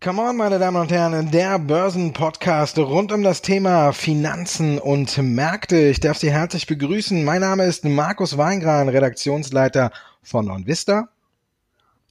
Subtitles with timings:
[0.00, 5.76] Come on, meine Damen und Herren, der Börsenpodcast rund um das Thema Finanzen und Märkte.
[5.76, 7.22] Ich darf Sie herzlich begrüßen.
[7.22, 9.92] Mein Name ist Markus Weingran, Redaktionsleiter
[10.24, 11.08] von OnVista.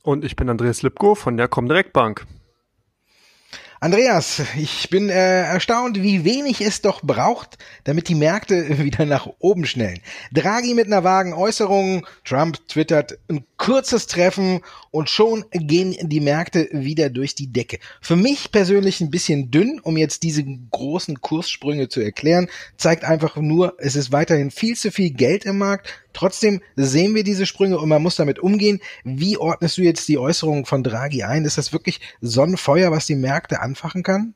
[0.03, 2.25] Und ich bin Andreas Lipko von der Comdirect Bank.
[3.81, 9.29] Andreas, ich bin äh, erstaunt, wie wenig es doch braucht, damit die Märkte wieder nach
[9.39, 10.01] oben schnellen.
[10.33, 14.59] Draghi mit einer vagen Äußerung, Trump twittert ein kurzes Treffen
[14.91, 17.79] und schon gehen die Märkte wieder durch die Decke.
[18.01, 23.37] Für mich persönlich ein bisschen dünn, um jetzt diese großen Kurssprünge zu erklären, zeigt einfach
[23.37, 25.87] nur, es ist weiterhin viel zu viel Geld im Markt.
[26.13, 28.81] Trotzdem sehen wir diese Sprünge und man muss damit umgehen.
[29.03, 31.45] Wie ordnest du jetzt die Äußerungen von Draghi ein?
[31.45, 34.33] Ist das wirklich Sonnenfeuer, was die Märkte anfachen kann?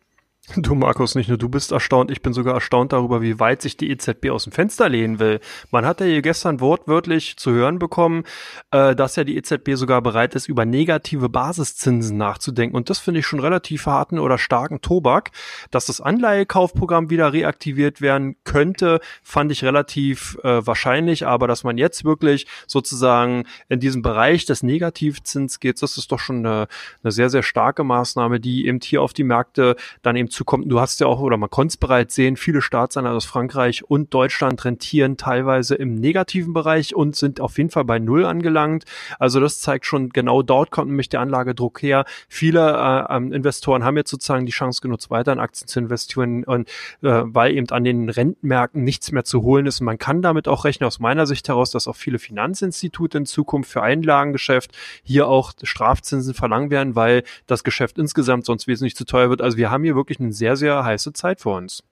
[0.58, 3.78] Du Markus, nicht nur du bist erstaunt, ich bin sogar erstaunt darüber, wie weit sich
[3.78, 5.40] die EZB aus dem Fenster lehnen will.
[5.72, 8.26] Man hat ja hier gestern wortwörtlich zu hören bekommen,
[8.72, 12.76] äh, dass ja die EZB sogar bereit ist, über negative Basiszinsen nachzudenken.
[12.76, 15.32] Und das finde ich schon relativ harten oder starken Tobak.
[15.72, 21.26] Dass das Anleihekaufprogramm wieder reaktiviert werden könnte, fand ich relativ äh, wahrscheinlich.
[21.26, 26.20] Aber dass man jetzt wirklich sozusagen in diesem Bereich des Negativzins geht, das ist doch
[26.20, 26.68] schon eine,
[27.02, 30.72] eine sehr, sehr starke Maßnahme, die eben hier auf die Märkte dann eben zukommt.
[30.72, 34.14] Du hast ja auch, oder man konnte es bereits sehen, viele Staatsanleihen aus Frankreich und
[34.14, 38.86] Deutschland rentieren teilweise im negativen Bereich und sind auf jeden Fall bei Null angelangt.
[39.20, 42.06] Also das zeigt schon, genau dort kommt nämlich der Anlagedruck her.
[42.28, 46.44] Viele äh, ähm, Investoren haben jetzt sozusagen die Chance genutzt, weiter in Aktien zu investieren,
[46.44, 46.68] und,
[47.02, 49.80] äh, weil eben an den Rentenmärkten nichts mehr zu holen ist.
[49.80, 53.26] Und man kann damit auch rechnen, aus meiner Sicht heraus, dass auch viele Finanzinstitute in
[53.26, 54.72] Zukunft für Einlagengeschäft
[55.04, 59.42] hier auch Strafzinsen verlangen werden, weil das Geschäft insgesamt sonst wesentlich zu teuer wird.
[59.42, 61.84] Also wir haben hier wirklich eine sehr, sehr heiße Zeit vor uns.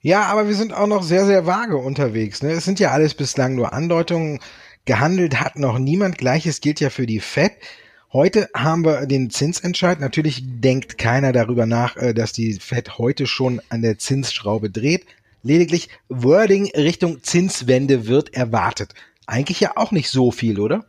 [0.00, 2.42] Ja, aber wir sind auch noch sehr, sehr vage unterwegs.
[2.42, 2.52] Ne?
[2.52, 4.40] Es sind ja alles bislang nur Andeutungen.
[4.84, 6.16] Gehandelt hat noch niemand.
[6.18, 7.52] Gleiches gilt ja für die FED.
[8.12, 9.98] Heute haben wir den Zinsentscheid.
[9.98, 15.06] Natürlich denkt keiner darüber nach, äh, dass die FED heute schon an der Zinsschraube dreht.
[15.42, 18.94] Lediglich Wording Richtung Zinswende wird erwartet.
[19.26, 20.84] Eigentlich ja auch nicht so viel, oder?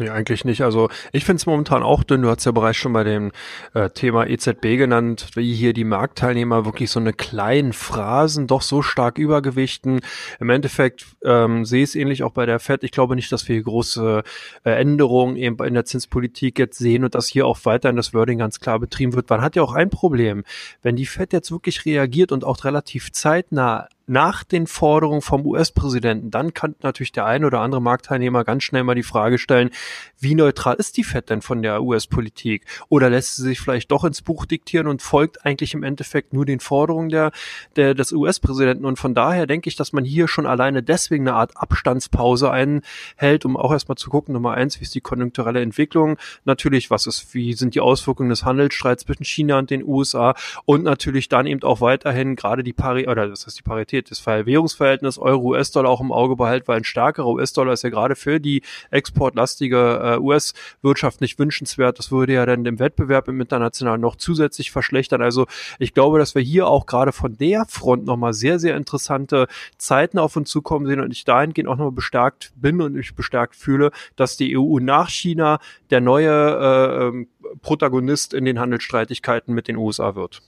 [0.00, 0.62] Nee, eigentlich nicht.
[0.62, 2.22] Also ich finde es momentan auch dünn.
[2.22, 3.32] Du hast ja bereits schon bei dem
[3.74, 8.80] äh, Thema EZB genannt, wie hier die Marktteilnehmer wirklich so eine kleinen Phrasen doch so
[8.80, 10.00] stark übergewichten.
[10.38, 12.82] Im Endeffekt ähm, sehe ich es ähnlich auch bei der FED.
[12.82, 14.22] Ich glaube nicht, dass wir hier große
[14.64, 18.38] äh, Änderungen eben in der Zinspolitik jetzt sehen und dass hier auch weiterhin das Wording
[18.38, 19.28] ganz klar betrieben wird.
[19.28, 20.44] Man hat ja auch ein Problem.
[20.80, 26.32] Wenn die FED jetzt wirklich reagiert und auch relativ zeitnah nach den Forderungen vom US-Präsidenten,
[26.32, 29.70] dann kann natürlich der ein oder andere Marktteilnehmer ganz schnell mal die Frage stellen,
[30.18, 32.66] wie neutral ist die FED denn von der US-Politik?
[32.88, 36.44] Oder lässt sie sich vielleicht doch ins Buch diktieren und folgt eigentlich im Endeffekt nur
[36.44, 37.30] den Forderungen der,
[37.76, 38.84] der des US-Präsidenten?
[38.84, 43.44] Und von daher denke ich, dass man hier schon alleine deswegen eine Art Abstandspause einhält,
[43.44, 46.18] um auch erstmal zu gucken, Nummer eins, wie ist die konjunkturelle Entwicklung?
[46.44, 50.34] Natürlich, was ist, wie sind die Auswirkungen des Handelsstreits zwischen China und den USA?
[50.64, 54.10] Und natürlich dann eben auch weiterhin gerade die Pari, oder das heißt die Parität Stabilität
[54.10, 58.40] des Währungsverhältnisses Euro-US-Dollar auch im Auge behalten, weil ein stärkerer US-Dollar ist ja gerade für
[58.40, 61.98] die exportlastige äh, US-Wirtschaft nicht wünschenswert.
[61.98, 65.22] Das würde ja dann den Wettbewerb im Internationalen noch zusätzlich verschlechtern.
[65.22, 65.46] Also
[65.78, 69.46] ich glaube, dass wir hier auch gerade von der Front nochmal sehr, sehr interessante
[69.78, 73.56] Zeiten auf uns zukommen sehen und ich dahingehend auch nochmal bestärkt bin und mich bestärkt
[73.56, 75.58] fühle, dass die EU nach China
[75.90, 77.28] der neue äh, ähm,
[77.62, 80.42] Protagonist in den Handelsstreitigkeiten mit den USA wird.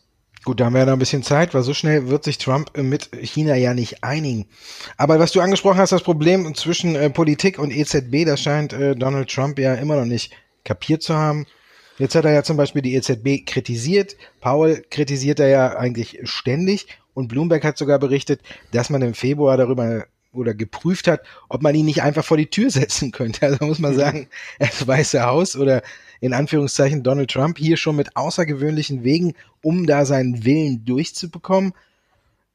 [0.44, 2.76] Gut, da haben wir ja noch ein bisschen Zeit, weil so schnell wird sich Trump
[2.76, 4.46] mit China ja nicht einigen.
[4.96, 8.96] Aber was du angesprochen hast, das Problem zwischen äh, Politik und EZB, das scheint äh,
[8.96, 10.32] Donald Trump ja immer noch nicht
[10.64, 11.46] kapiert zu haben.
[11.98, 14.16] Jetzt hat er ja zum Beispiel die EZB kritisiert.
[14.40, 16.88] Paul kritisiert er ja eigentlich ständig.
[17.14, 18.40] Und Bloomberg hat sogar berichtet,
[18.72, 22.50] dass man im Februar darüber oder geprüft hat, ob man ihn nicht einfach vor die
[22.50, 23.46] Tür setzen könnte.
[23.52, 24.28] Also muss man sagen,
[24.58, 25.82] das Weiße Haus oder
[26.20, 31.72] in Anführungszeichen Donald Trump hier schon mit außergewöhnlichen Wegen, um da seinen Willen durchzubekommen.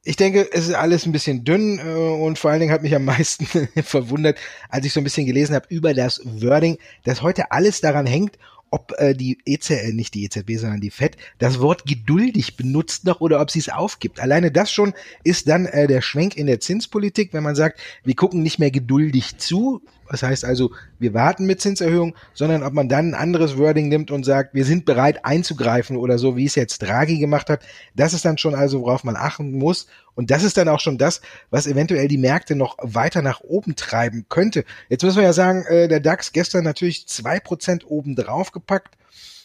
[0.03, 2.95] Ich denke, es ist alles ein bisschen dünn äh, und vor allen Dingen hat mich
[2.95, 3.45] am meisten
[3.83, 4.37] verwundert,
[4.69, 8.37] als ich so ein bisschen gelesen habe über das Wording, dass heute alles daran hängt,
[8.69, 13.21] ob äh, die EZB, nicht die EZB, sondern die FED, das Wort geduldig benutzt noch
[13.21, 14.19] oder ob sie es aufgibt.
[14.19, 14.93] Alleine das schon
[15.23, 18.71] ist dann äh, der Schwenk in der Zinspolitik, wenn man sagt, wir gucken nicht mehr
[18.71, 23.57] geduldig zu, was heißt also, wir warten mit Zinserhöhung, sondern ob man dann ein anderes
[23.57, 27.49] Wording nimmt und sagt, wir sind bereit einzugreifen oder so, wie es jetzt Draghi gemacht
[27.49, 27.61] hat.
[27.95, 29.87] Das ist dann schon also, worauf man achten muss.
[30.15, 31.21] Und das ist dann auch schon das,
[31.51, 34.65] was eventuell die Märkte noch weiter nach oben treiben könnte.
[34.89, 38.97] Jetzt müssen wir ja sagen, äh, der DAX gestern natürlich zwei Prozent oben drauf gepackt.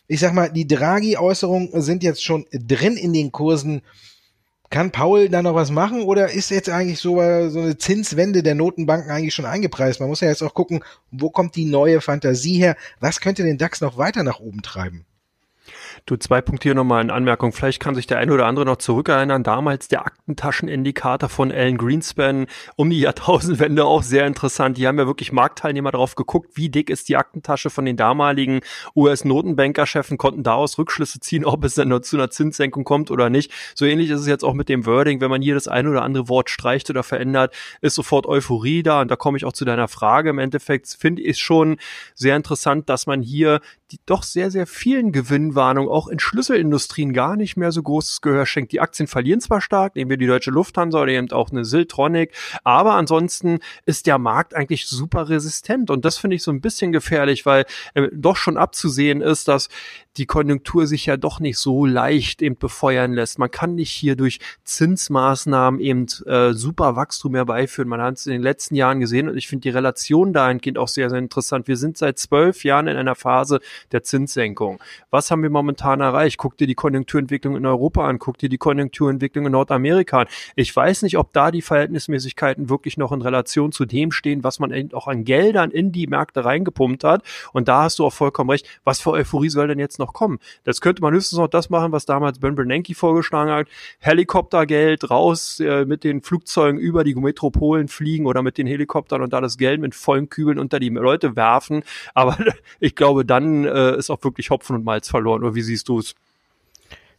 [0.08, 3.82] Ich sag mal, die Draghi-Äußerungen sind jetzt schon drin in den Kursen
[4.72, 7.16] Kann Paul da noch was machen oder ist jetzt eigentlich so,
[7.50, 10.00] so eine Zinswende der Notenbanken eigentlich schon eingepreist?
[10.00, 12.74] Man muss ja jetzt auch gucken, wo kommt die neue Fantasie her?
[12.98, 15.04] Was könnte den DAX noch weiter nach oben treiben?
[16.04, 17.52] Du, zwei Punkte hier nochmal in Anmerkung.
[17.52, 19.44] Vielleicht kann sich der eine oder andere noch zurückerinnern.
[19.44, 24.78] Damals der Aktentaschenindikator von Alan Greenspan um die Jahrtausendwende auch sehr interessant.
[24.78, 28.62] Die haben ja wirklich Marktteilnehmer darauf geguckt, wie dick ist die Aktentasche von den damaligen
[28.96, 33.52] US-Notenbankerchefen, konnten daraus Rückschlüsse ziehen, ob es denn nur zu einer Zinssenkung kommt oder nicht.
[33.76, 35.20] So ähnlich ist es jetzt auch mit dem Wording.
[35.20, 39.02] Wenn man hier das eine oder andere Wort streicht oder verändert, ist sofort Euphorie da.
[39.02, 40.30] Und da komme ich auch zu deiner Frage.
[40.30, 41.76] Im Endeffekt finde ich schon
[42.16, 43.60] sehr interessant, dass man hier
[43.92, 48.46] die doch sehr, sehr vielen Gewinnwarnungen auch in Schlüsselindustrien gar nicht mehr so großes Gehör
[48.46, 48.72] schenkt.
[48.72, 52.32] Die Aktien verlieren zwar stark, nehmen wir die deutsche Lufthansa oder eben auch eine Siltronic,
[52.64, 56.92] aber ansonsten ist der Markt eigentlich super resistent und das finde ich so ein bisschen
[56.92, 59.68] gefährlich, weil äh, doch schon abzusehen ist, dass
[60.16, 63.38] die Konjunktur sich ja doch nicht so leicht eben befeuern lässt.
[63.38, 67.88] Man kann nicht hier durch Zinsmaßnahmen eben äh, super Wachstum herbeiführen.
[67.88, 70.88] Man hat es in den letzten Jahren gesehen und ich finde die Relation dahingehend auch
[70.88, 71.66] sehr, sehr interessant.
[71.66, 73.60] Wir sind seit zwölf Jahren in einer Phase
[73.92, 74.80] der Zinssenkung.
[75.10, 76.38] Was haben wir momentan erreicht?
[76.38, 80.26] Guck dir die Konjunkturentwicklung in Europa an, guck dir die Konjunkturentwicklung in Nordamerika an.
[80.56, 84.58] Ich weiß nicht, ob da die Verhältnismäßigkeiten wirklich noch in Relation zu dem stehen, was
[84.58, 87.22] man auch an Geldern in die Märkte reingepumpt hat.
[87.52, 88.66] Und da hast du auch vollkommen recht.
[88.84, 90.38] Was für Euphorie soll denn jetzt noch kommen.
[90.64, 93.68] Das könnte man höchstens noch das machen, was damals Ben Bernanke vorgeschlagen hat.
[93.98, 99.32] Helikoptergeld raus äh, mit den Flugzeugen über die Metropolen fliegen oder mit den Helikoptern und
[99.32, 101.82] da das Geld mit vollen Kübeln unter die Leute werfen.
[102.14, 102.36] Aber
[102.80, 105.42] ich glaube, dann äh, ist auch wirklich Hopfen und Malz verloren.
[105.42, 106.14] Oder wie siehst du es?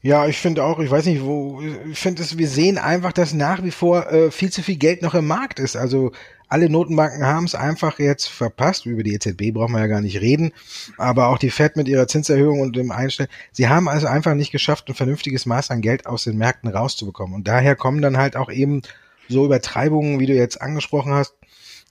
[0.02, 3.34] Ja, ich finde auch, ich weiß nicht, wo, ich finde es, wir sehen einfach, dass
[3.34, 5.78] nach wie vor äh, viel zu viel Geld noch im Markt ist.
[5.78, 6.12] Also
[6.50, 8.86] alle Notenbanken haben es einfach jetzt verpasst.
[8.86, 10.52] Über die EZB brauchen wir ja gar nicht reden.
[10.98, 13.30] Aber auch die Fed mit ihrer Zinserhöhung und dem Einstellen.
[13.54, 17.34] Sie haben also einfach nicht geschafft, ein vernünftiges Maß an Geld aus den Märkten rauszubekommen.
[17.34, 18.82] Und daher kommen dann halt auch eben
[19.30, 21.34] so Übertreibungen, wie du jetzt angesprochen hast.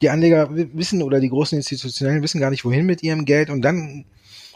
[0.03, 3.49] Die Anleger wissen oder die großen Institutionellen wissen gar nicht, wohin mit ihrem Geld.
[3.49, 4.05] Und dann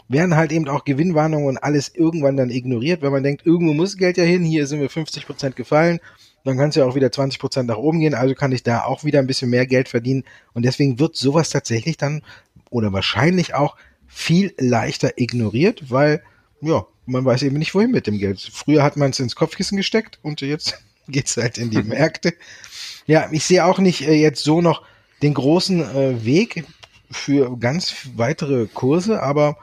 [0.09, 3.97] werden halt eben auch Gewinnwarnungen und alles irgendwann dann ignoriert, weil man denkt, irgendwo muss
[3.97, 5.99] Geld ja hin, hier sind wir 50 Prozent gefallen,
[6.43, 8.83] dann kann es ja auch wieder 20 Prozent nach oben gehen, also kann ich da
[8.83, 10.23] auch wieder ein bisschen mehr Geld verdienen
[10.53, 12.21] und deswegen wird sowas tatsächlich dann
[12.69, 13.75] oder wahrscheinlich auch
[14.07, 16.21] viel leichter ignoriert, weil
[16.61, 18.39] ja, man weiß eben nicht, wohin mit dem Geld.
[18.39, 22.33] Früher hat man es ins Kopfkissen gesteckt und jetzt geht's halt in die Märkte.
[23.05, 24.83] Ja, ich sehe auch nicht äh, jetzt so noch
[25.21, 26.65] den großen äh, Weg
[27.09, 29.57] für ganz weitere Kurse, aber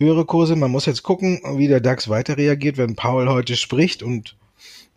[0.00, 0.56] höhere Kurse.
[0.56, 4.36] Man muss jetzt gucken, wie der DAX weiter reagiert, wenn Paul heute spricht und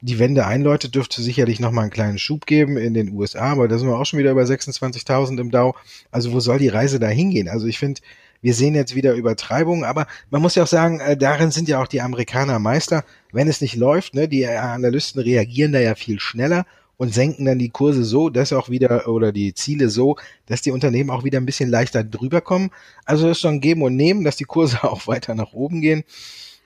[0.01, 3.69] die Wende einläutet, dürfte sicherlich noch mal einen kleinen Schub geben in den USA, aber
[3.69, 5.75] da sind wir auch schon wieder über 26.000 im Dow.
[6.11, 7.47] Also wo soll die Reise da hingehen?
[7.47, 8.01] Also ich finde,
[8.41, 11.81] wir sehen jetzt wieder Übertreibungen, aber man muss ja auch sagen, äh, darin sind ja
[11.81, 13.05] auch die Amerikaner Meister.
[13.31, 16.65] Wenn es nicht läuft, ne, die Analysten reagieren da ja viel schneller
[16.97, 20.71] und senken dann die Kurse so, dass auch wieder oder die Ziele so, dass die
[20.71, 22.71] Unternehmen auch wieder ein bisschen leichter drüber kommen.
[23.05, 26.03] Also es ist schon Geben und Nehmen, dass die Kurse auch weiter nach oben gehen.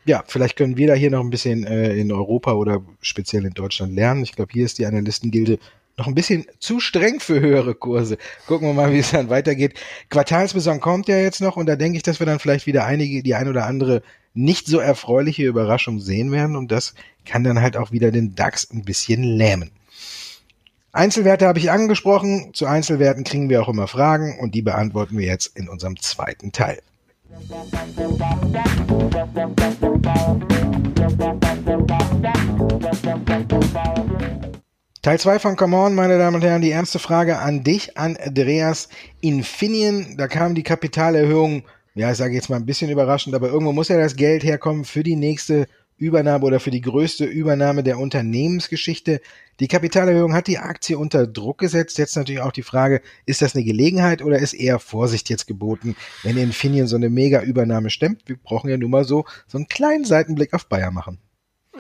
[0.06, 3.54] Ja, vielleicht können wir da hier noch ein bisschen äh, in Europa oder speziell in
[3.54, 4.24] Deutschland lernen.
[4.24, 5.60] Ich glaube, hier ist die Analystengilde
[5.98, 8.18] noch ein bisschen zu streng für höhere Kurse.
[8.46, 9.74] Gucken wir mal, wie es dann weitergeht.
[10.10, 13.24] Quartalsbeson kommt ja jetzt noch und da denke ich, dass wir dann vielleicht wieder einige,
[13.24, 14.04] die ein oder andere
[14.34, 16.94] nicht so erfreuliche Überraschung sehen werden und das
[17.26, 19.72] kann dann halt auch wieder den DAX ein bisschen lähmen.
[20.98, 22.56] Einzelwerte habe ich angesprochen.
[22.56, 26.52] Zu Einzelwerten kriegen wir auch immer Fragen und die beantworten wir jetzt in unserem zweiten
[26.52, 26.80] Teil.
[35.04, 36.64] Teil 2 von Come On, meine Damen und Herren.
[36.64, 38.90] Die erste Frage an dich, an Andreas
[39.22, 40.16] Infineon.
[40.18, 41.62] Da kam die Kapitalerhöhung,
[41.94, 44.84] ja, ich sage jetzt mal ein bisschen überraschend, aber irgendwo muss ja das Geld herkommen
[44.84, 49.20] für die nächste Übernahme oder für die größte Übernahme der Unternehmensgeschichte.
[49.60, 51.98] Die Kapitalerhöhung hat die Aktie unter Druck gesetzt.
[51.98, 55.96] Jetzt natürlich auch die Frage, ist das eine Gelegenheit oder ist eher Vorsicht jetzt geboten,
[56.24, 58.22] wenn Infineon so eine Mega-Übernahme stemmt?
[58.28, 61.18] Wir brauchen ja nun mal so, so einen kleinen Seitenblick auf Bayer machen.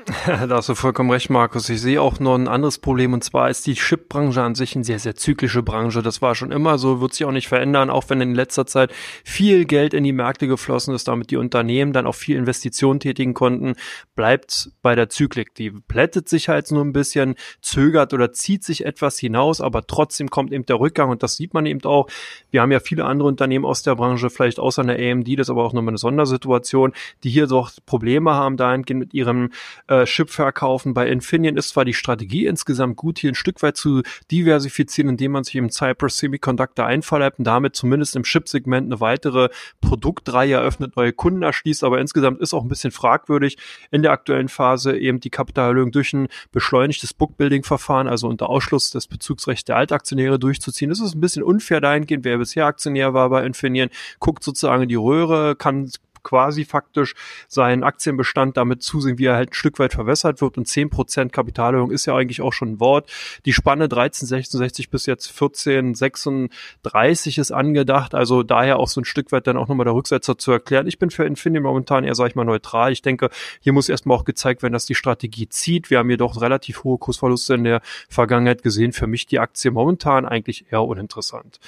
[0.25, 1.67] da hast du vollkommen recht, Markus.
[1.67, 4.85] Ich sehe auch noch ein anderes Problem und zwar ist die Chipbranche an sich eine
[4.85, 6.01] sehr, sehr zyklische Branche.
[6.01, 8.93] Das war schon immer so, wird sich auch nicht verändern, auch wenn in letzter Zeit
[9.25, 13.33] viel Geld in die Märkte geflossen ist, damit die Unternehmen dann auch viel Investitionen tätigen
[13.33, 13.73] konnten,
[14.15, 15.53] bleibt bei der Zyklik.
[15.55, 20.29] Die plättet sich halt nur ein bisschen, zögert oder zieht sich etwas hinaus, aber trotzdem
[20.29, 22.07] kommt eben der Rückgang und das sieht man eben auch.
[22.49, 25.49] Wir haben ja viele andere Unternehmen aus der Branche, vielleicht außer der AMD, das ist
[25.49, 26.93] aber auch nochmal eine Sondersituation,
[27.25, 29.49] die hier doch Probleme haben dahingehend mit ihrem
[29.87, 30.93] äh, äh, Chip verkaufen.
[30.93, 34.01] Bei Infineon ist zwar die Strategie insgesamt gut, hier ein Stück weit zu
[34.31, 39.49] diversifizieren, indem man sich im Cypress Semiconductor einverleibt und damit zumindest im Chip-Segment eine weitere
[39.81, 43.57] Produktreihe eröffnet, neue Kunden erschließt, aber insgesamt ist auch ein bisschen fragwürdig
[43.91, 49.07] in der aktuellen Phase eben die Kapitalerhöhung durch ein beschleunigtes Bookbuilding-Verfahren, also unter Ausschluss des
[49.07, 50.89] Bezugsrechts der Altaktionäre durchzuziehen.
[50.89, 53.89] Das ist ein bisschen unfair dahingehend, wer bisher Aktionär war bei Infineon,
[54.19, 55.89] guckt sozusagen in die Röhre, kann
[56.23, 57.13] quasi faktisch
[57.47, 60.57] seinen Aktienbestand damit zusehen, wie er halt ein Stück weit verwässert wird.
[60.57, 63.09] Und 10% Kapitalerhöhung ist ja eigentlich auch schon ein Wort.
[63.45, 68.15] Die Spanne 13,66 bis jetzt 14,36 ist angedacht.
[68.15, 70.87] Also daher auch so ein Stück weit dann auch nochmal der Rücksetzer zu erklären.
[70.87, 72.91] Ich bin für Infineon momentan eher, sag ich mal, neutral.
[72.91, 75.89] Ich denke, hier muss erstmal auch gezeigt werden, dass die Strategie zieht.
[75.89, 78.93] Wir haben jedoch relativ hohe Kursverluste in der Vergangenheit gesehen.
[78.93, 81.59] Für mich die Aktie momentan eigentlich eher uninteressant.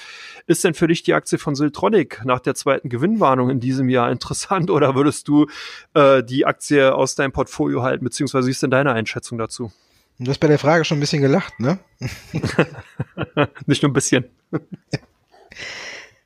[0.47, 4.11] Ist denn für dich die Aktie von Siltronic nach der zweiten Gewinnwarnung in diesem Jahr
[4.11, 4.38] interessant?
[4.39, 5.47] Interessant oder würdest du
[5.93, 9.71] äh, die Aktie aus deinem Portfolio halten, beziehungsweise wie ist denn deine Einschätzung dazu?
[10.19, 11.79] Du hast bei der Frage schon ein bisschen gelacht, ne?
[13.65, 14.25] Nicht nur ein bisschen.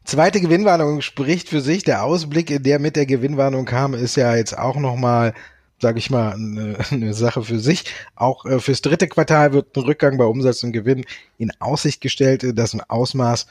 [0.04, 1.84] Zweite Gewinnwarnung spricht für sich.
[1.84, 5.34] Der Ausblick, der mit der Gewinnwarnung kam, ist ja jetzt auch nochmal,
[5.80, 7.86] sage ich mal, eine, eine, Sache für sich.
[8.16, 11.06] Auch äh, fürs dritte Quartal wird ein Rückgang bei Umsatz und Gewinn
[11.38, 12.44] in Aussicht gestellt.
[12.58, 13.46] Das Ausmaß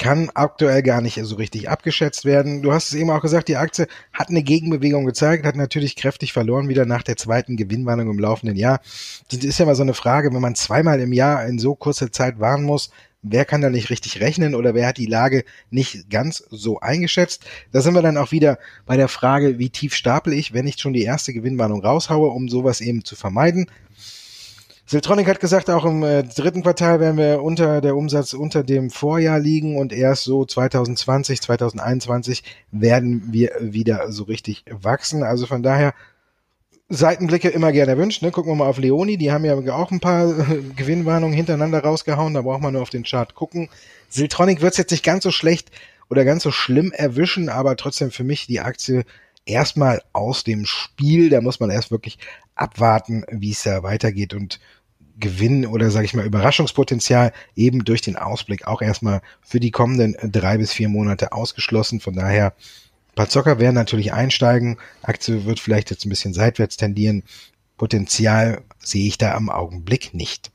[0.00, 2.62] kann aktuell gar nicht so richtig abgeschätzt werden.
[2.62, 6.32] Du hast es eben auch gesagt, die Aktie hat eine Gegenbewegung gezeigt, hat natürlich kräftig
[6.32, 8.80] verloren wieder nach der zweiten Gewinnwarnung im laufenden Jahr.
[9.30, 12.10] Das ist ja mal so eine Frage, wenn man zweimal im Jahr in so kurzer
[12.10, 12.90] Zeit warnen muss,
[13.20, 17.44] wer kann da nicht richtig rechnen oder wer hat die Lage nicht ganz so eingeschätzt.
[17.70, 20.78] Da sind wir dann auch wieder bei der Frage, wie tief stapel ich, wenn ich
[20.78, 23.66] schon die erste Gewinnwarnung raushaue, um sowas eben zu vermeiden.
[24.90, 28.90] Siltronic hat gesagt, auch im äh, dritten Quartal werden wir unter der Umsatz unter dem
[28.90, 32.42] Vorjahr liegen und erst so 2020, 2021
[32.72, 35.22] werden wir wieder so richtig wachsen.
[35.22, 35.94] Also von daher
[36.88, 38.22] Seitenblicke immer gerne erwünscht.
[38.22, 38.32] Ne?
[38.32, 42.34] Gucken wir mal auf Leoni, die haben ja auch ein paar äh, Gewinnwarnungen hintereinander rausgehauen,
[42.34, 43.68] da braucht man nur auf den Chart gucken.
[44.08, 45.70] Siltronic wird es jetzt nicht ganz so schlecht
[46.08, 49.04] oder ganz so schlimm erwischen, aber trotzdem für mich die Aktie
[49.44, 51.30] erstmal aus dem Spiel.
[51.30, 52.18] Da muss man erst wirklich
[52.56, 54.58] abwarten, wie es da weitergeht und
[55.20, 60.16] Gewinn oder sage ich mal Überraschungspotenzial eben durch den Ausblick auch erstmal für die kommenden
[60.32, 62.00] drei bis vier Monate ausgeschlossen.
[62.00, 64.78] Von daher, ein paar Zocker werden natürlich einsteigen.
[65.02, 67.22] Aktie wird vielleicht jetzt ein bisschen seitwärts tendieren.
[67.76, 70.50] Potenzial sehe ich da am Augenblick nicht.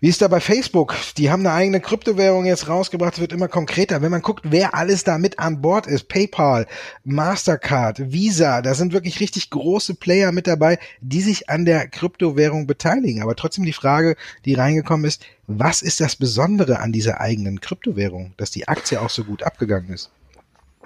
[0.00, 0.94] Wie ist da bei Facebook?
[1.16, 4.00] Die haben eine eigene Kryptowährung jetzt rausgebracht, es wird immer konkreter.
[4.00, 6.68] Wenn man guckt, wer alles da mit an Bord ist, PayPal,
[7.02, 12.68] Mastercard, Visa, da sind wirklich richtig große Player mit dabei, die sich an der Kryptowährung
[12.68, 13.22] beteiligen.
[13.22, 14.14] Aber trotzdem die Frage,
[14.44, 19.10] die reingekommen ist, was ist das Besondere an dieser eigenen Kryptowährung, dass die Aktie auch
[19.10, 20.10] so gut abgegangen ist?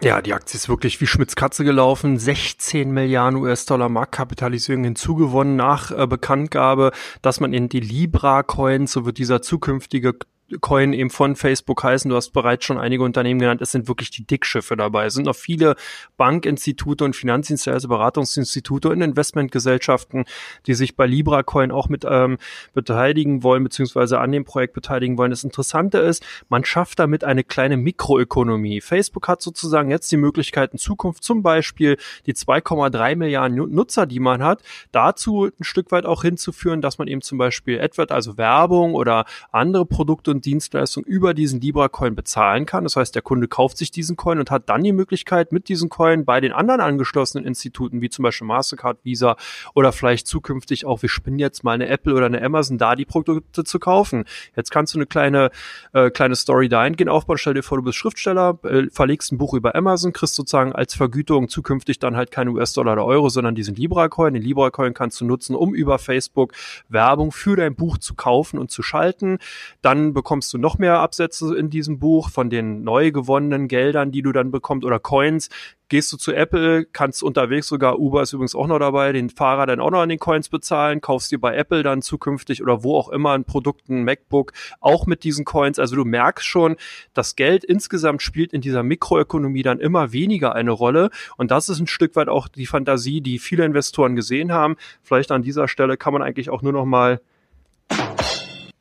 [0.02, 2.18] Ja, die Aktie ist wirklich wie Schmitz Katze gelaufen.
[2.18, 6.90] 16 Milliarden US-Dollar Marktkapitalisierung hinzugewonnen nach äh, Bekanntgabe,
[7.22, 10.14] dass man in die Libra-Coins, so wird dieser zukünftige
[10.60, 12.08] Coin eben von Facebook heißen.
[12.08, 13.62] Du hast bereits schon einige Unternehmen genannt.
[13.62, 15.06] Es sind wirklich die Dickschiffe dabei.
[15.06, 15.76] Es sind noch viele
[16.16, 20.24] Bankinstitute und Finanzinstitute, Beratungsinstitute und Investmentgesellschaften,
[20.66, 22.38] die sich bei Libra Coin auch mit ähm,
[22.74, 25.30] beteiligen wollen, beziehungsweise an dem Projekt beteiligen wollen.
[25.30, 28.80] Das Interessante ist, man schafft damit eine kleine Mikroökonomie.
[28.80, 34.20] Facebook hat sozusagen jetzt die Möglichkeit in Zukunft zum Beispiel die 2,3 Milliarden Nutzer, die
[34.20, 38.36] man hat, dazu ein Stück weit auch hinzuführen, dass man eben zum Beispiel AdWord, also
[38.36, 42.84] Werbung oder andere Produkte Dienstleistung über diesen Libra-Coin bezahlen kann.
[42.84, 45.88] Das heißt, der Kunde kauft sich diesen Coin und hat dann die Möglichkeit, mit diesem
[45.88, 49.36] Coin bei den anderen angeschlossenen Instituten, wie zum Beispiel Mastercard, Visa
[49.74, 53.04] oder vielleicht zukünftig auch, wir spinnen jetzt mal eine Apple oder eine Amazon, da die
[53.04, 54.24] Produkte zu kaufen.
[54.56, 55.50] Jetzt kannst du eine kleine,
[55.92, 57.38] äh, kleine Story dahingehend aufbauen.
[57.38, 60.94] Stell dir vor, du bist Schriftsteller, äh, verlegst ein Buch über Amazon, kriegst sozusagen als
[60.94, 64.34] Vergütung zukünftig dann halt keine US-Dollar oder Euro, sondern diesen Libra-Coin.
[64.34, 66.52] Den Libra-Coin kannst du nutzen, um über Facebook
[66.88, 69.38] Werbung für dein Buch zu kaufen und zu schalten.
[69.80, 74.22] Dann bekommst du noch mehr Absätze in diesem Buch von den neu gewonnenen Geldern, die
[74.22, 75.48] du dann bekommst oder Coins.
[75.88, 79.66] Gehst du zu Apple, kannst unterwegs sogar, Uber ist übrigens auch noch dabei, den Fahrer
[79.66, 82.96] dann auch noch an den Coins bezahlen, kaufst dir bei Apple dann zukünftig oder wo
[82.96, 85.80] auch immer ein Produkt, ein MacBook, auch mit diesen Coins.
[85.80, 86.76] Also du merkst schon,
[87.14, 91.10] das Geld insgesamt spielt in dieser Mikroökonomie dann immer weniger eine Rolle.
[91.36, 94.76] Und das ist ein Stück weit auch die Fantasie, die viele Investoren gesehen haben.
[95.02, 97.20] Vielleicht an dieser Stelle kann man eigentlich auch nur noch mal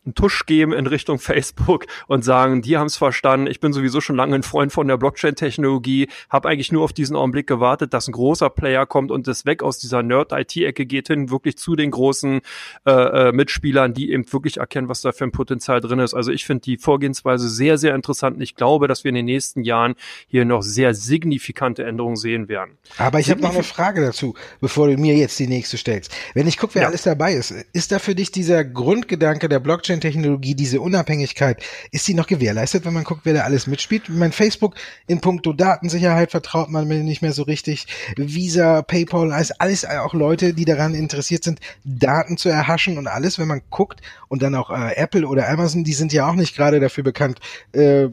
[0.05, 3.47] einen Tusch geben in Richtung Facebook und sagen, die haben es verstanden.
[3.47, 7.15] Ich bin sowieso schon lange ein Freund von der Blockchain-Technologie, habe eigentlich nur auf diesen
[7.15, 11.29] Augenblick gewartet, dass ein großer Player kommt und das weg aus dieser Nerd-IT-Ecke geht hin,
[11.29, 12.41] wirklich zu den großen
[12.85, 16.13] äh, äh, Mitspielern, die eben wirklich erkennen, was da für ein Potenzial drin ist.
[16.13, 19.25] Also ich finde die Vorgehensweise sehr, sehr interessant und ich glaube, dass wir in den
[19.25, 19.95] nächsten Jahren
[20.27, 22.77] hier noch sehr signifikante Änderungen sehen werden.
[22.97, 26.11] Aber ich habe noch eine Frage dazu, bevor du mir jetzt die nächste stellst.
[26.33, 26.87] Wenn ich gucke, wer ja.
[26.87, 32.07] alles dabei ist, ist da für dich dieser Grundgedanke der Blockchain Blockchain-Technologie, diese Unabhängigkeit, ist
[32.07, 34.09] die noch gewährleistet, wenn man guckt, wer da alles mitspielt?
[34.09, 34.75] Mein Facebook
[35.07, 37.87] in puncto Datensicherheit vertraut man mir nicht mehr so richtig.
[38.15, 43.37] Visa, PayPal, alles, alles auch Leute, die daran interessiert sind, Daten zu erhaschen und alles,
[43.37, 46.55] wenn man guckt und dann auch äh, Apple oder Amazon, die sind ja auch nicht
[46.55, 47.39] gerade dafür bekannt,
[47.73, 48.07] äh,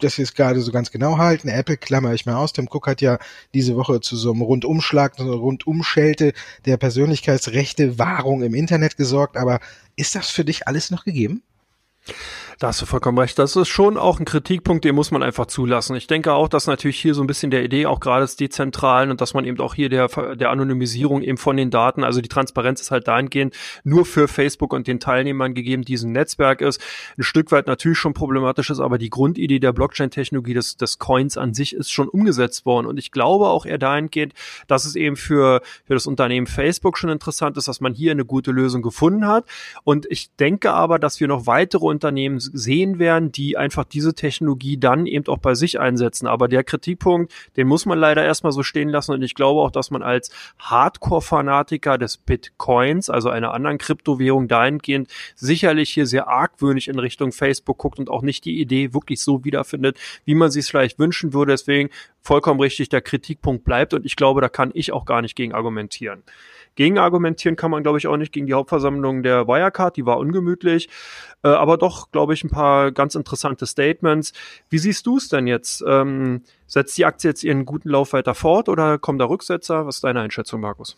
[0.00, 1.48] dass sie es gerade so ganz genau halten.
[1.48, 2.52] Apple klammer ich mal aus.
[2.52, 3.18] Tim Cook hat ja
[3.54, 6.32] diese Woche zu so einem Rundumschlag, so einer Rundumschelte
[6.66, 9.60] der Persönlichkeitsrechte Wahrung im Internet gesorgt, aber
[9.96, 11.42] ist das für dich alles noch gegeben?
[12.60, 13.38] Da hast du vollkommen recht.
[13.38, 15.96] Das ist schon auch ein Kritikpunkt, den muss man einfach zulassen.
[15.96, 19.10] Ich denke auch, dass natürlich hier so ein bisschen der Idee auch gerade des Dezentralen
[19.10, 22.28] und dass man eben auch hier der, der Anonymisierung eben von den Daten, also die
[22.28, 26.80] Transparenz ist halt dahingehend nur für Facebook und den Teilnehmern gegeben, diesen Netzwerk ist,
[27.18, 31.36] ein Stück weit natürlich schon problematisch ist, aber die Grundidee der Blockchain-Technologie des, des Coins
[31.36, 32.86] an sich ist schon umgesetzt worden.
[32.86, 34.32] Und ich glaube auch eher dahingehend,
[34.68, 38.24] dass es eben für, für das Unternehmen Facebook schon interessant ist, dass man hier eine
[38.24, 39.44] gute Lösung gefunden hat.
[39.82, 44.78] Und ich denke aber, dass wir noch weitere Unternehmen sehen werden, die einfach diese Technologie
[44.78, 46.26] dann eben auch bei sich einsetzen.
[46.26, 49.12] Aber der Kritikpunkt, den muss man leider erstmal so stehen lassen.
[49.12, 55.08] Und ich glaube auch, dass man als Hardcore-Fanatiker des Bitcoins, also einer anderen Kryptowährung dahingehend,
[55.34, 59.44] sicherlich hier sehr argwöhnig in Richtung Facebook guckt und auch nicht die Idee wirklich so
[59.44, 61.52] wiederfindet, wie man sie es vielleicht wünschen würde.
[61.52, 61.90] Deswegen
[62.24, 63.94] vollkommen richtig, der Kritikpunkt bleibt.
[63.94, 66.24] Und ich glaube, da kann ich auch gar nicht gegen argumentieren.
[66.74, 70.18] Gegen argumentieren kann man, glaube ich, auch nicht gegen die Hauptversammlung der Wirecard, die war
[70.18, 70.88] ungemütlich,
[71.44, 74.32] äh, aber doch, glaube ich, ein paar ganz interessante Statements.
[74.70, 75.84] Wie siehst du es denn jetzt?
[75.86, 79.86] Ähm, setzt die Aktie jetzt ihren guten Lauf weiter fort oder kommen da Rücksetzer?
[79.86, 80.96] Was ist deine Einschätzung, Markus?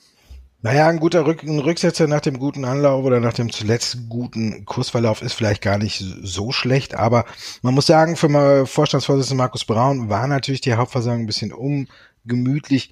[0.63, 4.65] Naja, ein guter Rück ein Rücksetzer nach dem guten Anlauf oder nach dem zuletzt guten
[4.65, 7.27] Kursverlauf ist vielleicht gar nicht so schlecht, aber
[7.63, 12.91] man muss sagen, für Vorstandsvorsitzenden Markus Braun war natürlich die Hauptversammlung ein bisschen ungemütlich.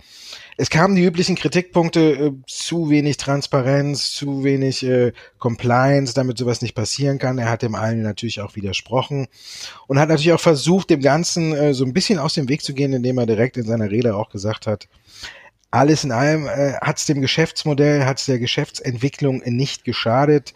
[0.56, 6.62] Es kamen die üblichen Kritikpunkte, äh, zu wenig Transparenz, zu wenig äh, Compliance, damit sowas
[6.62, 7.38] nicht passieren kann.
[7.38, 9.26] Er hat dem allen natürlich auch widersprochen
[9.88, 12.72] und hat natürlich auch versucht, dem Ganzen äh, so ein bisschen aus dem Weg zu
[12.72, 14.86] gehen, indem er direkt in seiner Rede auch gesagt hat,
[15.74, 20.54] alles in allem äh, hat es dem Geschäftsmodell, hat es der Geschäftsentwicklung nicht geschadet.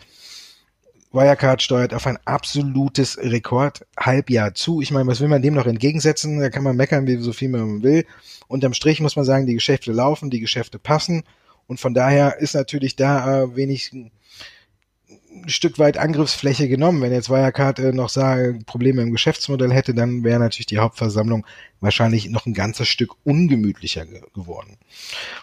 [1.11, 4.81] Wirecard steuert auf ein absolutes Rekord-Halbjahr zu.
[4.81, 6.39] Ich meine, was will man dem noch entgegensetzen?
[6.39, 8.05] Da kann man meckern, wie so viel man will.
[8.47, 11.25] Unterm Strich muss man sagen, die Geschäfte laufen, die Geschäfte passen.
[11.67, 13.91] Und von daher ist natürlich da äh, wenig
[15.43, 17.01] ein Stück weit Angriffsfläche genommen.
[17.01, 21.47] Wenn jetzt Wirecard äh, noch sage, Probleme im Geschäftsmodell hätte, dann wäre natürlich die Hauptversammlung
[21.81, 24.77] wahrscheinlich noch ein ganzes Stück ungemütlicher ge geworden.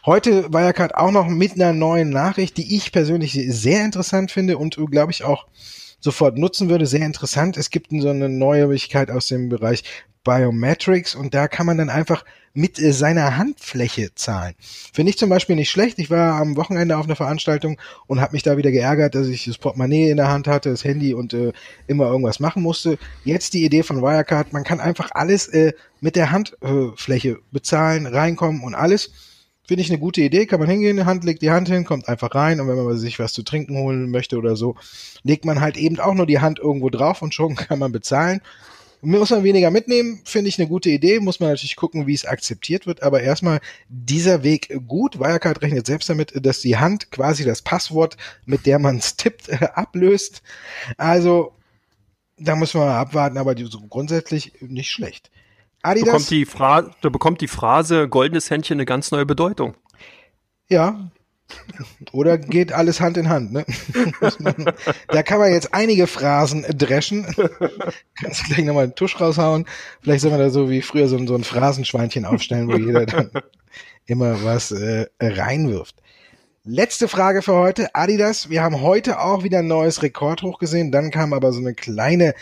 [0.05, 4.77] Heute Wirecard auch noch mit einer neuen Nachricht, die ich persönlich sehr interessant finde und
[4.77, 5.47] äh, glaube ich auch
[6.05, 6.85] sofort nutzen würde.
[6.85, 7.57] Sehr interessant.
[7.57, 9.83] Es gibt so eine Neuigkeit aus dem Bereich
[10.23, 14.55] Biometrics und da kann man dann einfach mit äh, seiner Handfläche zahlen.
[14.93, 15.99] Finde ich zum Beispiel nicht schlecht.
[15.99, 19.45] Ich war am Wochenende auf einer Veranstaltung und habe mich da wieder geärgert, dass ich
[19.45, 21.51] das Portemonnaie in der Hand hatte, das Handy und äh,
[21.87, 22.97] immer irgendwas machen musste.
[23.23, 28.63] Jetzt die Idee von Wirecard, man kann einfach alles äh, mit der Handfläche bezahlen, reinkommen
[28.63, 29.11] und alles.
[29.67, 32.35] Finde ich eine gute Idee, kann man hingehen, Hand legt die Hand hin, kommt einfach
[32.35, 34.75] rein und wenn man sich was zu trinken holen möchte oder so,
[35.23, 38.41] legt man halt eben auch nur die Hand irgendwo drauf und schon kann man bezahlen.
[39.01, 41.19] Muss man weniger mitnehmen, finde ich eine gute Idee.
[41.19, 43.03] Muss man natürlich gucken, wie es akzeptiert wird.
[43.03, 45.19] Aber erstmal dieser Weg gut.
[45.19, 49.61] Wirecard rechnet selbst damit, dass die Hand quasi das Passwort, mit der man es tippt,
[49.77, 50.41] ablöst.
[50.97, 51.53] Also
[52.37, 55.29] da muss man abwarten, aber die, so grundsätzlich nicht schlecht.
[55.85, 56.27] Adidas.
[56.27, 56.45] Bekommt die
[57.01, 59.75] da bekommt die Phrase goldenes Händchen eine ganz neue Bedeutung.
[60.67, 61.11] Ja,
[62.11, 63.65] oder geht alles Hand in Hand, ne?
[65.07, 67.25] da kann man jetzt einige Phrasen dreschen.
[68.19, 69.65] Kannst du gleich nochmal einen Tusch raushauen.
[70.01, 73.29] Vielleicht soll man da so wie früher so, so ein Phrasenschweinchen aufstellen, wo jeder dann
[74.05, 75.95] immer was äh, reinwirft.
[76.63, 77.93] Letzte Frage für heute.
[77.93, 80.91] Adidas, wir haben heute auch wieder ein neues Rekord hochgesehen.
[80.91, 82.33] Dann kam aber so eine kleine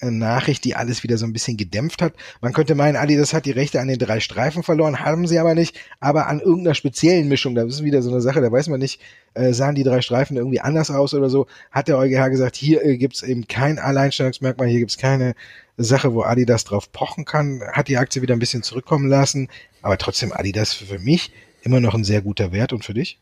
[0.00, 2.14] Nachricht, die alles wieder so ein bisschen gedämpft hat.
[2.40, 5.54] Man könnte meinen, Adidas hat die Rechte an den drei Streifen verloren, haben sie aber
[5.54, 8.80] nicht, aber an irgendeiner speziellen Mischung, da ist wieder so eine Sache, da weiß man
[8.80, 9.00] nicht,
[9.34, 12.84] äh, sahen die drei Streifen irgendwie anders aus oder so, hat der EuGH gesagt, hier
[12.84, 15.34] äh, gibt's eben kein Alleinstellungsmerkmal, hier gibt's keine
[15.76, 19.48] Sache, wo Adidas drauf pochen kann, hat die Aktie wieder ein bisschen zurückkommen lassen,
[19.82, 21.32] aber trotzdem Adidas für mich
[21.62, 23.18] immer noch ein sehr guter Wert und für dich?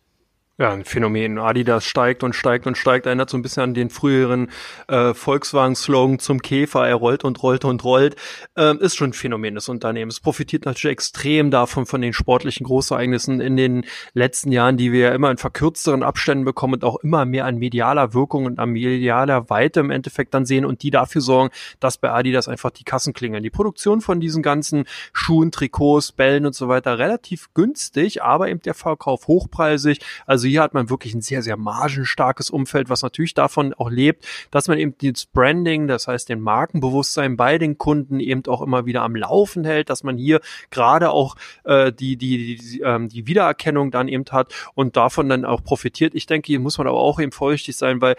[0.59, 1.37] Ja, ein Phänomen.
[1.39, 3.05] Adidas steigt und steigt und steigt.
[3.05, 4.49] Erinnert so ein bisschen an den früheren
[4.89, 6.89] äh, Volkswagen-Slogan zum Käfer.
[6.89, 8.17] Er rollt und rollt und rollt.
[8.57, 10.19] Ähm, ist schon ein Phänomen des Unternehmens.
[10.21, 15.15] Profitiert natürlich extrem davon, von den sportlichen Großereignissen in den letzten Jahren, die wir ja
[15.15, 19.51] immer in verkürzteren Abständen bekommen und auch immer mehr an medialer Wirkung und an medialer
[19.51, 23.13] Weite im Endeffekt dann sehen und die dafür sorgen, dass bei Adidas einfach die Kassen
[23.13, 23.43] klingeln.
[23.43, 28.63] Die Produktion von diesen ganzen Schuhen, Trikots, Bällen und so weiter relativ günstig, aber eben
[28.63, 30.01] der Verkauf hochpreisig.
[30.25, 33.91] Also also hier hat man wirklich ein sehr, sehr margenstarkes Umfeld, was natürlich davon auch
[33.91, 38.63] lebt, dass man eben das Branding, das heißt den Markenbewusstsein bei den Kunden eben auch
[38.63, 43.09] immer wieder am Laufen hält, dass man hier gerade auch äh, die, die, die, ähm,
[43.09, 46.15] die Wiedererkennung dann eben hat und davon dann auch profitiert.
[46.15, 48.15] Ich denke, hier muss man aber auch eben vorsichtig sein, weil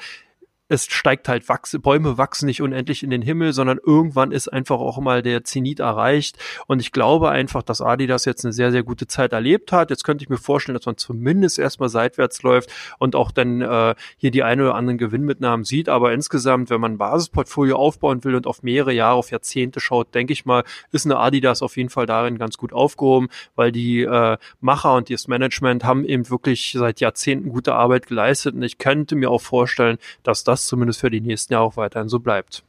[0.70, 4.80] es steigt halt, wachse, Bäume wachsen nicht unendlich in den Himmel, sondern irgendwann ist einfach
[4.80, 6.38] auch mal der Zenit erreicht.
[6.68, 9.90] Und ich glaube einfach, dass Adidas jetzt eine sehr, sehr gute Zeit erlebt hat.
[9.90, 13.96] Jetzt könnte ich mir vorstellen, dass man zumindest erstmal seitwärts läuft und auch dann äh,
[14.18, 15.88] hier die ein oder anderen Gewinnmitnahmen sieht.
[15.88, 20.14] Aber insgesamt, wenn man ein Basisportfolio aufbauen will und auf mehrere Jahre, auf Jahrzehnte schaut,
[20.14, 24.02] denke ich mal, ist eine Adidas auf jeden Fall darin ganz gut aufgehoben, weil die
[24.02, 28.56] äh, Macher und das Management haben eben wirklich seit Jahrzehnten gute Arbeit geleistet.
[28.56, 31.78] Und ich könnte mir auch vorstellen, dass das das zumindest für die nächsten Jahre auch
[31.78, 32.64] weiterhin so bleibt.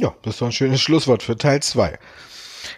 [0.00, 1.98] Ja, das war ein schönes Schlusswort für Teil 2.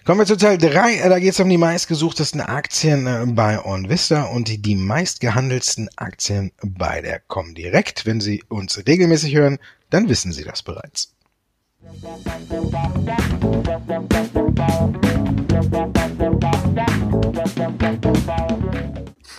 [0.05, 1.09] Kommen wir zu Teil 3.
[1.09, 6.53] Da geht es um die meistgesuchtesten Aktien äh, bei OnVista und die, die meistgehandelsten Aktien
[6.63, 8.07] bei der Comdirect.
[8.07, 9.59] Wenn Sie uns regelmäßig hören,
[9.91, 11.15] dann wissen Sie das bereits.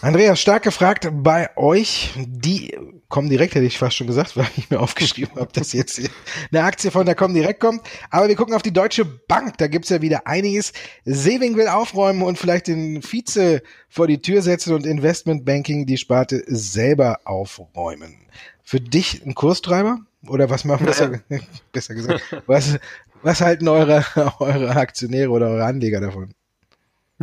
[0.02, 2.78] Andreas, stark gefragt bei euch, die
[3.10, 6.00] kommen direkt, hätte ich fast schon gesagt, weil ich mir aufgeschrieben habe, dass jetzt
[6.52, 7.82] eine Aktie von der direkt kommt.
[8.10, 10.74] Aber wir gucken auf die Deutsche Bank, da gibt's ja wieder einiges.
[11.06, 16.44] Seving will aufräumen und vielleicht den Vize vor die Tür setzen und Investmentbanking die Sparte
[16.48, 18.28] selber aufräumen.
[18.64, 20.00] Für dich ein Kurstreiber?
[20.28, 21.22] Oder was machen wir besser,
[21.72, 22.24] besser gesagt?
[22.48, 22.80] Was,
[23.22, 24.04] was halten eure,
[24.40, 26.34] eure Aktionäre oder eure Anleger davon?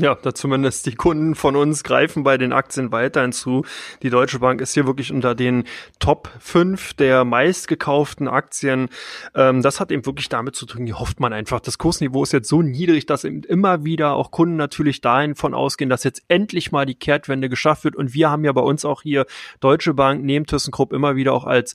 [0.00, 3.66] Ja, da zumindest die Kunden von uns greifen bei den Aktien weiterhin zu.
[4.02, 5.64] Die Deutsche Bank ist hier wirklich unter den
[5.98, 8.88] Top 5 der meistgekauften Aktien.
[9.34, 11.60] Ähm, das hat eben wirklich damit zu tun, die hofft man einfach.
[11.60, 15.52] Das Kursniveau ist jetzt so niedrig, dass eben immer wieder auch Kunden natürlich dahin von
[15.52, 17.94] ausgehen, dass jetzt endlich mal die Kehrtwende geschafft wird.
[17.94, 19.26] Und wir haben ja bei uns auch hier
[19.60, 21.74] Deutsche Bank neben ThyssenKrupp immer wieder auch als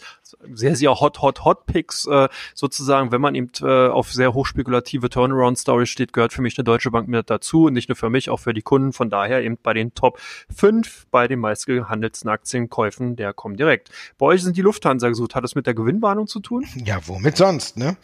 [0.53, 5.11] sehr, sehr hot, hot, hot Picks äh, sozusagen, wenn man eben äh, auf sehr hochspekulative
[5.11, 8.29] Turnaround-Story steht, gehört für mich eine Deutsche Bank mit dazu und nicht nur für mich,
[8.29, 8.93] auch für die Kunden.
[8.93, 10.19] Von daher eben bei den Top
[10.55, 13.89] 5 bei den meistgehandelten Aktienkäufen der Comdirect.
[14.17, 15.35] Bei euch sind die Lufthansa gesucht.
[15.35, 16.65] Hat das mit der Gewinnwarnung zu tun?
[16.85, 17.97] Ja, womit sonst, ne?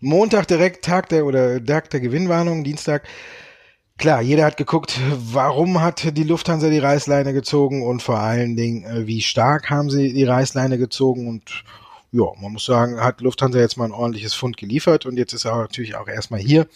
[0.00, 3.06] Montag direkt Tag der oder Tag der Gewinnwarnung, Dienstag.
[3.98, 4.98] Klar, jeder hat geguckt,
[5.30, 9.90] warum hat die Lufthansa die Reißleine gezogen und vor allen Dingen, äh, wie stark haben
[9.90, 11.64] sie die Reißleine gezogen und
[12.12, 15.44] ja, man muss sagen, hat Lufthansa jetzt mal ein ordentliches Fund geliefert und jetzt ist
[15.44, 16.66] er natürlich auch erstmal hier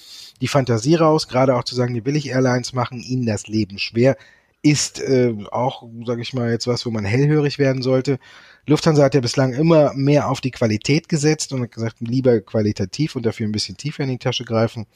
[0.41, 4.17] die Fantasie raus, gerade auch zu sagen, die Billig-Airlines machen ihnen das Leben schwer,
[4.63, 8.19] ist äh, auch, sage ich mal, jetzt was, wo man hellhörig werden sollte.
[8.67, 13.15] Lufthansa hat ja bislang immer mehr auf die Qualität gesetzt und hat gesagt, lieber qualitativ
[13.15, 14.87] und dafür ein bisschen tiefer in die Tasche greifen.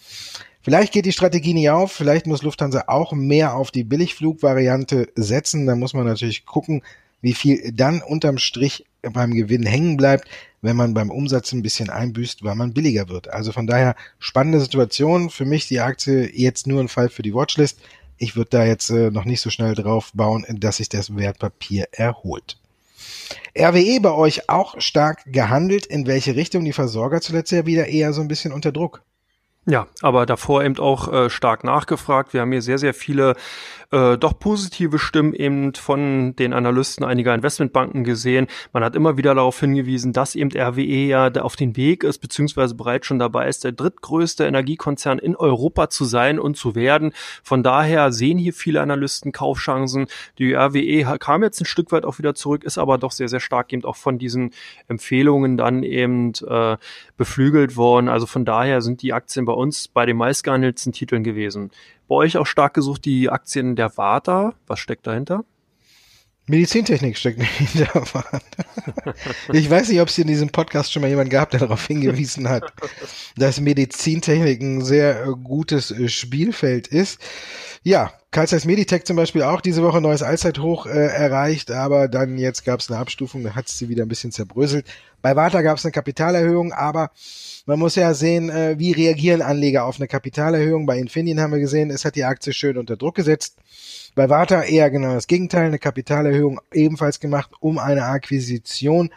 [0.62, 5.66] Vielleicht geht die Strategie nicht auf, vielleicht muss Lufthansa auch mehr auf die Billigflugvariante setzen.
[5.66, 6.82] Da muss man natürlich gucken,
[7.20, 10.28] wie viel dann unterm Strich beim Gewinn hängen bleibt,
[10.62, 13.32] wenn man beim Umsatz ein bisschen einbüßt, weil man billiger wird.
[13.32, 15.30] Also von daher spannende Situation.
[15.30, 17.78] Für mich die Aktie jetzt nur ein Fall für die Watchlist.
[18.16, 21.86] Ich würde da jetzt äh, noch nicht so schnell drauf bauen, dass sich das Wertpapier
[21.92, 22.58] erholt.
[23.56, 25.86] RWE bei euch auch stark gehandelt.
[25.86, 26.64] In welche Richtung?
[26.64, 29.02] Die Versorger zuletzt ja wieder eher so ein bisschen unter Druck.
[29.66, 32.32] Ja, aber davor eben auch äh, stark nachgefragt.
[32.32, 33.36] Wir haben hier sehr, sehr viele
[33.90, 38.46] äh, doch positive Stimmen eben von den Analysten einiger Investmentbanken gesehen.
[38.72, 42.74] Man hat immer wieder darauf hingewiesen, dass eben RWE ja auf den Weg ist, beziehungsweise
[42.74, 47.12] bereits schon dabei ist, der drittgrößte Energiekonzern in Europa zu sein und zu werden.
[47.42, 50.06] Von daher sehen hier viele Analysten Kaufchancen.
[50.38, 53.40] Die RWE kam jetzt ein Stück weit auch wieder zurück, ist aber doch sehr, sehr
[53.40, 54.50] stark eben auch von diesen
[54.88, 56.76] Empfehlungen dann eben äh,
[57.16, 58.08] beflügelt worden.
[58.08, 61.70] Also von daher sind die Aktien bei uns bei den meistgehandelten Titeln gewesen.
[62.08, 64.54] Bei euch auch stark gesucht die Aktien der Vata.
[64.66, 65.44] Was steckt dahinter?
[66.46, 67.40] Medizintechnik steckt
[67.74, 68.42] dahinter.
[69.52, 72.48] ich weiß nicht, ob es in diesem Podcast schon mal jemand gab, der darauf hingewiesen
[72.48, 72.72] hat,
[73.36, 77.20] dass Medizintechnik ein sehr gutes Spielfeld ist.
[77.82, 82.38] Ja, Carl Zeiss Meditech zum Beispiel auch diese Woche neues Allzeithoch äh, erreicht, aber dann
[82.38, 84.86] jetzt gab es eine Abstufung, da hat sie wieder ein bisschen zerbröselt.
[85.20, 87.10] Bei Warta gab es eine Kapitalerhöhung, aber
[87.66, 90.86] man muss ja sehen, äh, wie reagieren Anleger auf eine Kapitalerhöhung.
[90.86, 93.56] Bei Infineon haben wir gesehen, es hat die Aktie schön unter Druck gesetzt.
[94.14, 99.10] Bei Warta eher genau das Gegenteil, eine Kapitalerhöhung ebenfalls gemacht, um eine Akquisition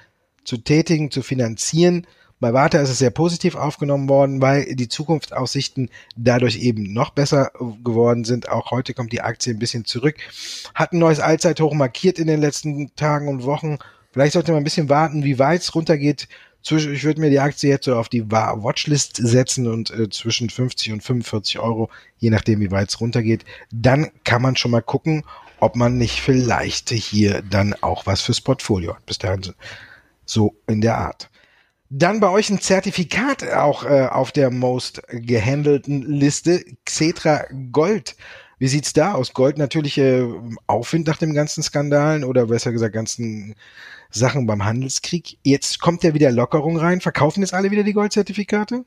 [0.44, 2.08] zu tätigen, zu finanzieren.
[2.42, 7.52] Bei Warta ist es sehr positiv aufgenommen worden, weil die Zukunftsaussichten dadurch eben noch besser
[7.84, 8.50] geworden sind.
[8.50, 10.16] Auch heute kommt die Aktie ein bisschen zurück.
[10.74, 13.78] Hat ein neues Allzeithoch markiert in den letzten Tagen und Wochen.
[14.12, 16.28] Vielleicht sollte man ein bisschen warten, wie weit es runtergeht.
[16.64, 20.94] Ich würde mir die Aktie jetzt so auf die Watchlist setzen und äh, zwischen 50
[20.94, 23.46] und 45 Euro, je nachdem, wie weit es runtergeht.
[23.72, 25.24] Dann kann man schon mal gucken,
[25.60, 29.06] ob man nicht vielleicht hier dann auch was fürs Portfolio hat.
[29.06, 29.42] Bis dahin
[30.26, 31.30] so in der Art.
[31.90, 38.16] Dann bei euch ein Zertifikat auch äh, auf der most gehandelten Liste, Xetra Gold.
[38.62, 39.34] Wie sieht's da aus?
[39.34, 40.24] Gold natürlich äh,
[40.68, 43.56] Aufwind nach dem ganzen Skandalen oder besser gesagt ganzen
[44.12, 45.40] Sachen beim Handelskrieg.
[45.42, 47.02] Jetzt kommt ja wieder Lockerung rein.
[47.02, 48.86] Verkaufen jetzt alle wieder die Goldzertifikate?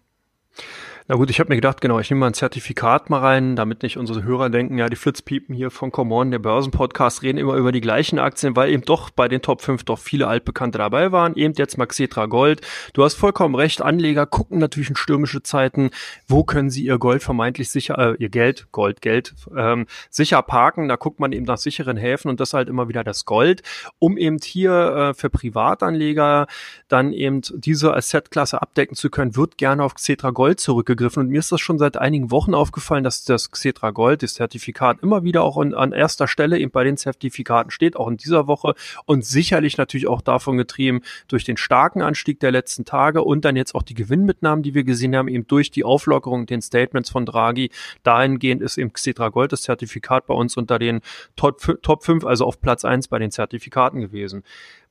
[1.07, 3.83] Na gut, ich habe mir gedacht, genau, ich nehme mal ein Zertifikat mal rein, damit
[3.83, 7.73] nicht unsere Hörer denken, ja, die Flitzpiepen hier von Common, der Börsenpodcast, reden immer über
[7.73, 11.37] die gleichen Aktien, weil eben doch bei den Top 5 doch viele Altbekannte dabei waren.
[11.37, 12.63] Eben jetzt Maxetra Gold.
[12.95, 15.91] Du hast vollkommen recht, Anleger gucken natürlich in stürmische Zeiten,
[16.27, 20.89] wo können sie ihr Gold vermeintlich sicher, äh, ihr Geld, Gold, Geld, ähm, sicher parken.
[20.89, 23.63] Da guckt man eben nach sicheren Häfen und das halt immer wieder das Gold,
[23.99, 26.47] um eben hier äh, für Privatanleger
[26.89, 31.21] dann eben diese Assetklasse abdecken zu können, wird gerne auf Xetra Gold zurückgegriffen gegriffen.
[31.21, 35.03] Und mir ist das schon seit einigen Wochen aufgefallen, dass das Xetra Gold, das Zertifikat,
[35.03, 38.47] immer wieder auch an, an erster Stelle eben bei den Zertifikaten steht, auch in dieser
[38.47, 38.75] Woche
[39.07, 43.57] und sicherlich natürlich auch davon getrieben durch den starken Anstieg der letzten Tage und dann
[43.57, 47.27] jetzt auch die Gewinnmitnahmen, die wir gesehen haben, eben durch die Auflockerung den Statements von
[47.27, 47.71] Draghi.
[48.03, 51.01] Dahingehend ist eben Xetra Gold das Zertifikat bei uns unter den
[51.37, 54.45] Top, Top 5, also auf Platz 1 bei den Zertifikaten gewesen.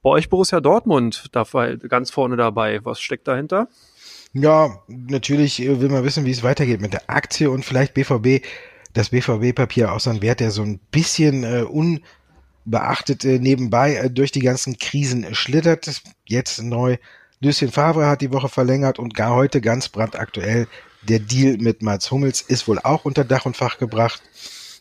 [0.03, 2.83] Bei euch Borussia Dortmund, da war ganz vorne dabei.
[2.83, 3.69] Was steckt dahinter?
[4.33, 8.45] Ja, natürlich äh, will man wissen, wie es weitergeht mit der Aktie und vielleicht BVB,
[8.93, 14.09] das BVB-Papier auch so ein Wert, der so ein bisschen äh, unbeachtet äh, nebenbei äh,
[14.09, 16.01] durch die ganzen Krisen schlittert.
[16.25, 16.97] Jetzt neu.
[17.39, 20.67] Lucien Favre hat die Woche verlängert und gar heute ganz brandaktuell
[21.07, 24.21] der Deal mit Mats Hummels ist wohl auch unter Dach und Fach gebracht.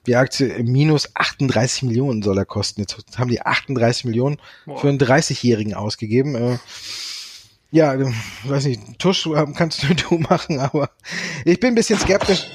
[0.06, 2.80] Die Aktie minus 38 Millionen soll er kosten.
[2.80, 4.78] Jetzt haben die 38 Millionen Boah.
[4.78, 6.34] für einen 30-Jährigen ausgegeben.
[6.34, 6.58] Äh,
[7.72, 7.98] ja,
[8.44, 10.90] weiß nicht, Tusch kannst du, du machen, aber
[11.44, 12.46] ich bin ein bisschen skeptisch.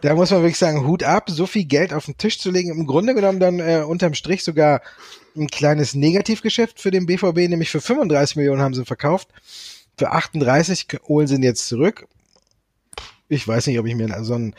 [0.00, 2.70] da muss man wirklich sagen, Hut ab, so viel Geld auf den Tisch zu legen.
[2.70, 4.80] Im Grunde genommen dann äh, unterm Strich sogar
[5.36, 9.28] ein kleines Negativgeschäft für den BVB, nämlich für 35 Millionen haben sie verkauft.
[9.98, 12.06] Für 38 holen sie ihn jetzt zurück.
[13.28, 14.54] Ich weiß nicht, ob ich mir so einen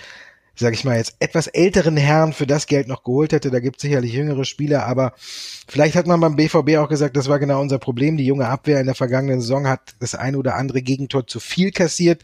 [0.55, 3.51] sag ich mal jetzt, etwas älteren Herren für das Geld noch geholt hätte.
[3.51, 5.13] Da gibt es sicherlich jüngere Spieler, aber
[5.67, 8.17] vielleicht hat man beim BVB auch gesagt, das war genau unser Problem.
[8.17, 11.71] Die junge Abwehr in der vergangenen Saison hat das ein oder andere Gegentor zu viel
[11.71, 12.23] kassiert.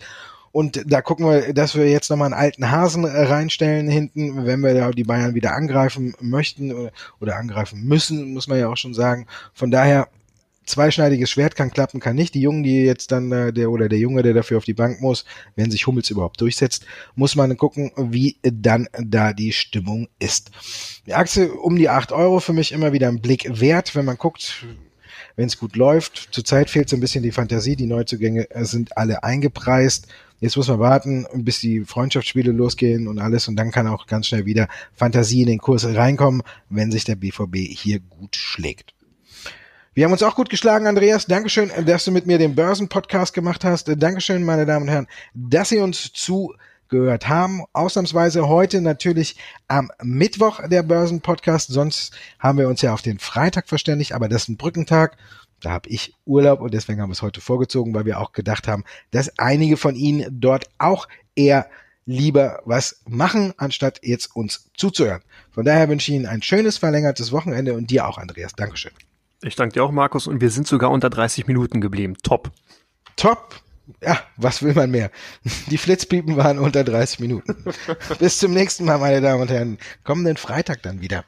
[0.54, 4.74] Und da gucken wir, dass wir jetzt nochmal einen alten Hasen reinstellen hinten, wenn wir
[4.74, 6.92] da die Bayern wieder angreifen möchten oder,
[7.22, 9.28] oder angreifen müssen, muss man ja auch schon sagen.
[9.54, 10.10] Von daher
[10.72, 12.34] zweischneidiges Schwert kann klappen, kann nicht.
[12.34, 15.02] Die Jungen, die jetzt dann äh, der oder der Junge, der dafür auf die Bank
[15.02, 20.52] muss, wenn sich Hummels überhaupt durchsetzt, muss man gucken, wie dann da die Stimmung ist.
[21.06, 24.18] Die Aktie um die acht Euro für mich immer wieder ein Blick wert, wenn man
[24.18, 24.66] guckt,
[25.36, 26.30] wenn es gut läuft.
[26.32, 30.08] Zurzeit fehlt so ein bisschen die Fantasie, die Neuzugänge sind alle eingepreist.
[30.40, 34.28] Jetzt muss man warten, bis die Freundschaftsspiele losgehen und alles und dann kann auch ganz
[34.28, 38.96] schnell wieder Fantasie in den Kurs reinkommen, wenn sich der BVB hier gut schlägt.
[39.94, 41.26] Wir haben uns auch gut geschlagen, Andreas.
[41.26, 43.92] Dankeschön, dass du mit mir den Börsen-Podcast gemacht hast.
[43.98, 47.66] Dankeschön, meine Damen und Herren, dass Sie uns zugehört haben.
[47.74, 49.36] Ausnahmsweise heute natürlich
[49.68, 51.68] am Mittwoch der Börsen-Podcast.
[51.74, 55.18] Sonst haben wir uns ja auf den Freitag verständigt, aber das ist ein Brückentag.
[55.60, 58.70] Da habe ich Urlaub und deswegen haben wir es heute vorgezogen, weil wir auch gedacht
[58.70, 61.70] haben, dass einige von Ihnen dort auch eher
[62.06, 65.22] lieber was machen, anstatt jetzt uns zuzuhören.
[65.50, 68.54] Von daher wünsche ich Ihnen ein schönes verlängertes Wochenende und dir auch, Andreas.
[68.54, 68.94] Dankeschön.
[69.44, 72.16] Ich danke dir auch, Markus, und wir sind sogar unter 30 Minuten geblieben.
[72.22, 72.52] Top.
[73.16, 73.56] Top.
[74.02, 75.10] Ja, was will man mehr?
[75.72, 77.56] Die Flitzpiepen waren unter 30 Minuten.
[78.20, 79.78] Bis zum nächsten Mal, meine Damen und Herren.
[80.04, 81.26] Kommenden Freitag dann wieder.